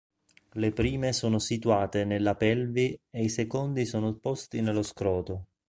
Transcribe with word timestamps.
Le 0.53 0.71
prime 0.71 1.13
sono 1.13 1.37
situate 1.37 2.05
nella 2.05 2.33
pelvi 2.33 2.99
e 3.11 3.21
i 3.23 3.29
secondi 3.29 3.85
sono 3.85 4.15
posti 4.15 4.59
nello 4.61 4.81
scroto. 4.81 5.49